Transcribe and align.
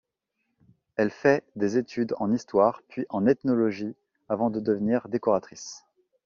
Elle 0.95 1.11
fait 1.11 1.43
des 1.55 1.77
études 1.77 2.15
en 2.17 2.33
histoire, 2.33 2.81
puis 2.87 3.05
en 3.09 3.27
ethnologie 3.27 3.93
avant 4.29 4.49
de 4.49 4.59
devenir 4.59 5.07
décoratrice. 5.09 5.85